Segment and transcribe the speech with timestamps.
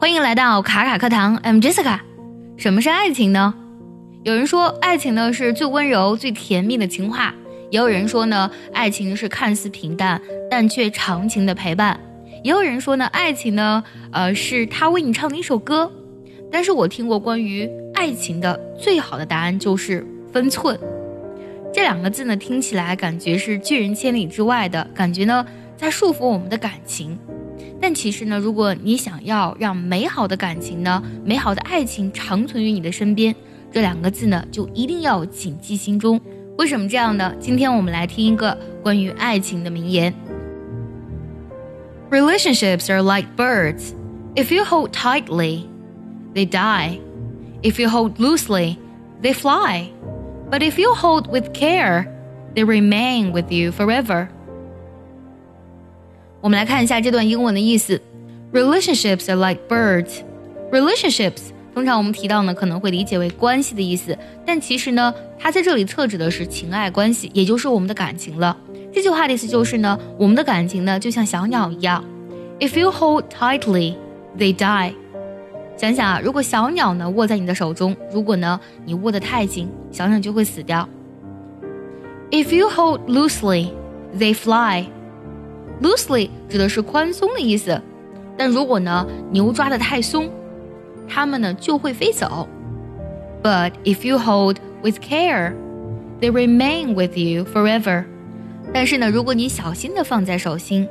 [0.00, 1.98] 欢迎来到卡卡课堂，I'm Jessica。
[2.56, 3.52] 什么是爱情呢？
[4.22, 7.32] 有人说，爱情呢是最温柔、最甜蜜的情话；
[7.68, 11.98] 也有人说呢，爱情是看似平淡但却长情的陪伴；
[12.44, 13.82] 也有人说呢，爱情呢，
[14.12, 15.90] 呃，是他为你唱的一首歌。
[16.48, 20.78] 但是我听过关于爱情的最好的答案就是分寸。
[21.74, 25.44] 这两个字呢，听起来感觉是拒人千里之外的感觉呢，
[25.76, 27.18] 在束缚我们的感情。
[27.81, 33.35] 但其实呢，如果你想要让美好的感情呢、美好的爱情长存于你的身边，
[33.71, 36.19] 这两个字呢，就一定要谨记心中。
[36.57, 37.33] 为什么这样呢？
[37.39, 40.13] 今天我们来听一个关于爱情的名言：
[42.11, 43.93] Relationships are like birds.
[44.35, 45.65] If you hold tightly,
[46.33, 46.99] they die.
[47.63, 48.77] If you hold loosely,
[49.21, 49.89] they fly.
[50.51, 52.05] But if you hold with care,
[52.53, 54.27] they remain with you forever.
[56.40, 58.00] 我们来看一下这段英文的意思
[58.52, 60.20] ：Relationships are like birds.
[60.70, 68.56] Relationships 通常我们提到呢，可能会理解为关系的意思，但其实呢，它在这里特指的是情爱关系，也就是我们的感情了。
[68.92, 72.04] 这句话的意思就是呢，我们的感情呢，就像小鸟一样
[72.60, 73.94] ，If you hold tightly,
[74.38, 74.92] they die.
[75.76, 80.88] 想想啊，如果小鸟呢握在你的手中，如果呢你握得太紧，小鸟就会死掉。
[82.30, 83.70] If you hold loosely,
[84.18, 84.86] they fly.
[85.82, 87.80] Loosely 指的是宽松的意思，
[88.36, 90.28] 但如果呢牛抓得太松，
[91.08, 92.48] 它们呢就会飞走。
[93.42, 95.52] But if you hold with care,
[96.20, 98.04] they remain with you forever.
[98.74, 100.88] 但是呢，如果你小心的放在手心，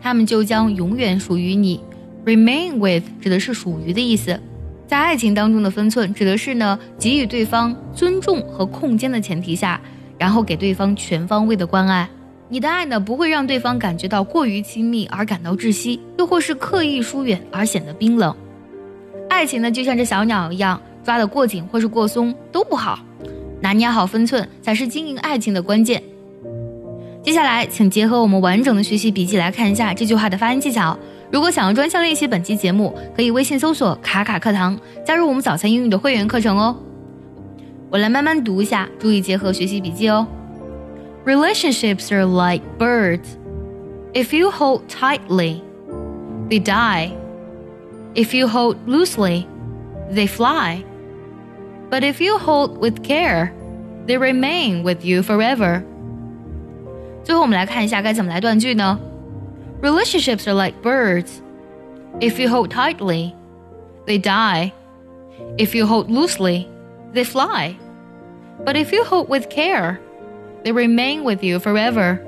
[0.00, 1.80] 它们就将永远属于你。
[2.24, 4.38] Remain with 指的是属于的意思。
[4.86, 9.80] 在爱情当中的分寸，指的是呢给予对方尊重和空间的前提下，
[10.18, 12.08] 然后给对方全方位的关爱。
[12.48, 18.34] 你的爱呢，不会让对方感觉到过于亲密而感到窒息，又或是刻意疏远而显得冰冷。
[19.28, 23.00] 爱情呢，就像这小鸟一样，抓得过紧或是过松都不好，
[23.60, 26.00] 拿捏好分寸才是经营爱情的关键。
[27.20, 30.96] 接下来，请结合我们完整的学习笔记来看一下这句话的发音技巧。
[31.32, 36.76] 如果想要专项练习本期节目，可以微信搜索“卡卡课堂”，加入我们早餐英语的会员课程哦。
[37.90, 40.24] 我来慢慢读一下，注意结合学习笔记哦。
[41.25, 43.37] Relationships are like birds.
[44.13, 45.63] If you hold tightly,
[46.49, 47.15] they die.
[48.15, 49.47] If you hold loosely,
[50.09, 50.83] they fly.
[51.89, 53.53] But if you hold with care,
[54.05, 55.83] they remain with you forever.
[57.23, 58.99] 最后，我们来看一下该怎么来断句呢？
[59.81, 61.41] Relationships are like birds.
[62.19, 63.33] If you hold tightly,
[64.05, 64.73] they die.
[65.57, 66.67] If you hold loosely,
[67.13, 67.75] they fly.
[68.65, 69.99] But if you hold with care,
[70.66, 72.20] they remain with you forever.